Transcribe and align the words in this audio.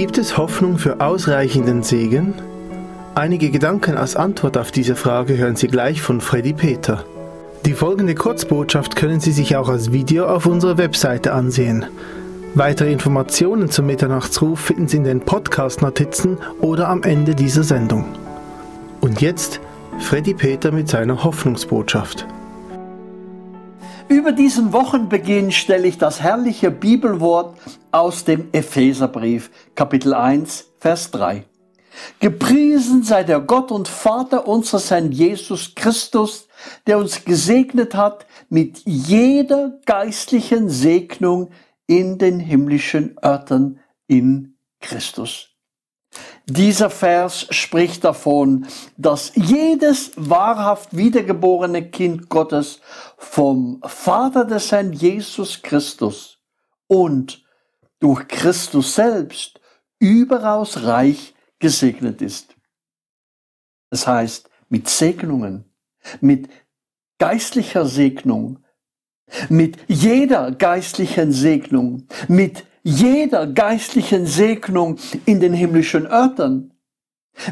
Gibt 0.00 0.16
es 0.16 0.38
Hoffnung 0.38 0.78
für 0.78 1.02
ausreichenden 1.02 1.82
Segen? 1.82 2.32
Einige 3.14 3.50
Gedanken 3.50 3.98
als 3.98 4.16
Antwort 4.16 4.56
auf 4.56 4.70
diese 4.70 4.96
Frage 4.96 5.36
hören 5.36 5.56
Sie 5.56 5.66
gleich 5.66 6.00
von 6.00 6.22
Freddy 6.22 6.54
Peter. 6.54 7.04
Die 7.66 7.74
folgende 7.74 8.14
Kurzbotschaft 8.14 8.96
können 8.96 9.20
Sie 9.20 9.32
sich 9.32 9.56
auch 9.56 9.68
als 9.68 9.92
Video 9.92 10.24
auf 10.24 10.46
unserer 10.46 10.78
Webseite 10.78 11.34
ansehen. 11.34 11.84
Weitere 12.54 12.90
Informationen 12.90 13.70
zum 13.70 13.84
Mitternachtsruf 13.84 14.58
finden 14.58 14.88
Sie 14.88 14.96
in 14.96 15.04
den 15.04 15.20
Podcast-Notizen 15.20 16.38
oder 16.62 16.88
am 16.88 17.02
Ende 17.02 17.34
dieser 17.34 17.62
Sendung. 17.62 18.06
Und 19.02 19.20
jetzt 19.20 19.60
Freddy 19.98 20.32
Peter 20.32 20.72
mit 20.72 20.88
seiner 20.88 21.24
Hoffnungsbotschaft. 21.24 22.26
Über 24.10 24.32
diesen 24.32 24.72
Wochenbeginn 24.72 25.52
stelle 25.52 25.86
ich 25.86 25.96
das 25.96 26.20
herrliche 26.20 26.72
Bibelwort 26.72 27.56
aus 27.92 28.24
dem 28.24 28.48
Epheserbrief, 28.50 29.52
Kapitel 29.76 30.14
1, 30.14 30.72
Vers 30.80 31.12
3. 31.12 31.44
Gepriesen 32.18 33.04
sei 33.04 33.22
der 33.22 33.38
Gott 33.38 33.70
und 33.70 33.86
Vater 33.86 34.48
unseres 34.48 34.90
Herrn 34.90 35.12
Jesus 35.12 35.76
Christus, 35.76 36.48
der 36.88 36.98
uns 36.98 37.24
gesegnet 37.24 37.94
hat 37.94 38.26
mit 38.48 38.82
jeder 38.84 39.78
geistlichen 39.86 40.70
Segnung 40.70 41.50
in 41.86 42.18
den 42.18 42.40
himmlischen 42.40 43.16
Örtern 43.24 43.78
in 44.08 44.56
Christus. 44.80 45.49
Dieser 46.46 46.90
Vers 46.90 47.46
spricht 47.50 48.04
davon, 48.04 48.66
dass 48.96 49.32
jedes 49.36 50.12
wahrhaft 50.16 50.96
wiedergeborene 50.96 51.90
Kind 51.90 52.28
Gottes 52.28 52.80
vom 53.16 53.80
Vater 53.84 54.44
des 54.44 54.72
Herrn 54.72 54.92
Jesus 54.92 55.62
Christus 55.62 56.38
und 56.88 57.44
durch 58.00 58.26
Christus 58.26 58.94
selbst 58.96 59.60
überaus 60.00 60.82
reich 60.82 61.34
gesegnet 61.60 62.22
ist. 62.22 62.56
Das 63.90 64.06
heißt, 64.06 64.50
mit 64.68 64.88
Segnungen, 64.88 65.64
mit 66.20 66.48
geistlicher 67.18 67.86
Segnung, 67.86 68.64
mit 69.48 69.76
jeder 69.86 70.50
geistlichen 70.50 71.32
Segnung, 71.32 72.08
mit 72.26 72.64
jeder 72.82 73.46
geistlichen 73.46 74.26
Segnung 74.26 74.98
in 75.26 75.40
den 75.40 75.52
himmlischen 75.52 76.06
Örtern, 76.06 76.72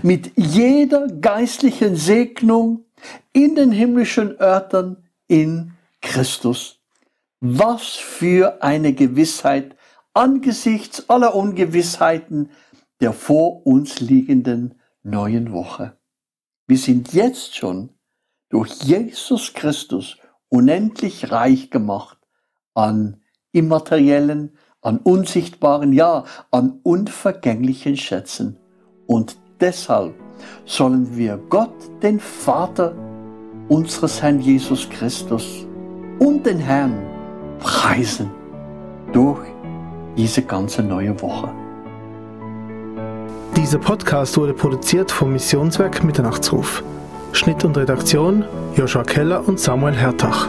mit 0.03 0.33
jeder 0.37 1.07
geistlichen 1.09 1.97
Segnung 1.97 2.85
in 3.33 3.55
den 3.55 3.73
himmlischen 3.73 4.41
Örtern 4.41 5.09
in 5.27 5.73
Christus. 6.01 6.81
Was 7.41 7.95
für 7.95 8.63
eine 8.63 8.93
Gewissheit 8.93 9.77
angesichts 10.15 11.09
aller 11.09 11.35
Ungewissheiten 11.35 12.51
der 13.01 13.13
vor 13.13 13.65
uns 13.67 14.01
liegenden 14.01 14.75
neuen 15.05 15.53
Woche. 15.53 15.97
Wir 16.67 16.79
sind 16.79 17.13
jetzt 17.13 17.57
schon 17.57 17.91
durch 18.49 18.73
Jesus 18.83 19.55
Christus 19.55 20.19
unendlich 20.49 21.31
reich 21.31 21.71
gemacht 21.71 22.19
an 22.75 23.23
immateriellen, 23.53 24.57
an 24.83 24.99
unsichtbaren, 24.99 25.93
ja, 25.93 26.25
an 26.51 26.81
unvergänglichen 26.83 27.97
Schätzen. 27.97 28.59
Und 29.07 29.37
deshalb 29.61 30.15
sollen 30.65 31.17
wir 31.17 31.39
Gott, 31.49 31.75
den 32.03 32.21
Vater 32.21 32.95
unseres 33.69 34.23
Herrn 34.23 34.41
Jesus 34.41 34.89
Christus 34.89 35.67
und 36.19 36.47
den 36.47 36.59
Herrn 36.59 37.03
preisen 37.59 38.31
durch 39.13 39.41
diese 40.17 40.43
ganze 40.43 40.83
neue 40.83 41.21
Woche. 41.21 41.51
Dieser 43.57 43.79
Podcast 43.79 44.37
wurde 44.37 44.55
produziert 44.55 45.11
vom 45.11 45.33
Missionswerk 45.33 46.05
Mitternachtsruf. 46.05 46.83
Schnitt 47.33 47.65
und 47.65 47.77
Redaktion 47.77 48.45
Joshua 48.75 49.03
Keller 49.03 49.47
und 49.47 49.61
Samuel 49.61 49.95
Hertach. 49.95 50.49